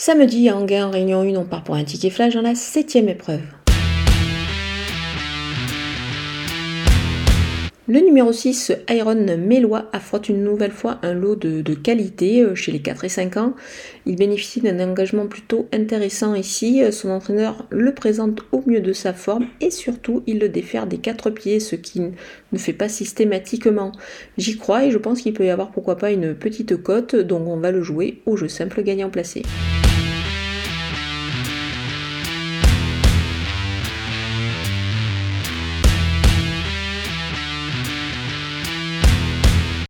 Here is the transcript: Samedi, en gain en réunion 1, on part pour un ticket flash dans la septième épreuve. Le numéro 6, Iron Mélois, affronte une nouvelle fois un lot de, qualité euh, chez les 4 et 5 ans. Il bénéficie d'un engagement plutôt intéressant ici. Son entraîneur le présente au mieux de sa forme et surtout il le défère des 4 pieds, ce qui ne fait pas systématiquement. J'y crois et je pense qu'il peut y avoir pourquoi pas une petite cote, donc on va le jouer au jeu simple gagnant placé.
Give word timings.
Samedi, 0.00 0.48
en 0.48 0.64
gain 0.64 0.86
en 0.86 0.90
réunion 0.92 1.22
1, 1.22 1.34
on 1.34 1.44
part 1.44 1.64
pour 1.64 1.74
un 1.74 1.82
ticket 1.82 2.10
flash 2.10 2.34
dans 2.34 2.40
la 2.40 2.54
septième 2.54 3.08
épreuve. 3.08 3.42
Le 7.90 8.00
numéro 8.00 8.34
6, 8.34 8.72
Iron 8.90 9.38
Mélois, 9.38 9.86
affronte 9.94 10.28
une 10.28 10.44
nouvelle 10.44 10.72
fois 10.72 10.98
un 11.02 11.14
lot 11.14 11.36
de, 11.36 11.72
qualité 11.72 12.42
euh, 12.42 12.54
chez 12.54 12.70
les 12.70 12.80
4 12.80 13.04
et 13.04 13.08
5 13.08 13.38
ans. 13.38 13.54
Il 14.04 14.16
bénéficie 14.16 14.60
d'un 14.60 14.78
engagement 14.86 15.26
plutôt 15.26 15.66
intéressant 15.72 16.34
ici. 16.34 16.82
Son 16.92 17.08
entraîneur 17.08 17.66
le 17.70 17.94
présente 17.94 18.42
au 18.52 18.62
mieux 18.66 18.82
de 18.82 18.92
sa 18.92 19.14
forme 19.14 19.46
et 19.62 19.70
surtout 19.70 20.22
il 20.26 20.38
le 20.38 20.50
défère 20.50 20.86
des 20.86 20.98
4 20.98 21.30
pieds, 21.30 21.60
ce 21.60 21.76
qui 21.76 22.02
ne 22.52 22.58
fait 22.58 22.74
pas 22.74 22.90
systématiquement. 22.90 23.92
J'y 24.36 24.58
crois 24.58 24.84
et 24.84 24.90
je 24.90 24.98
pense 24.98 25.22
qu'il 25.22 25.32
peut 25.32 25.46
y 25.46 25.50
avoir 25.50 25.70
pourquoi 25.70 25.96
pas 25.96 26.10
une 26.10 26.34
petite 26.34 26.76
cote, 26.82 27.16
donc 27.16 27.48
on 27.48 27.56
va 27.56 27.70
le 27.70 27.82
jouer 27.82 28.20
au 28.26 28.36
jeu 28.36 28.48
simple 28.48 28.82
gagnant 28.82 29.08
placé. 29.08 29.44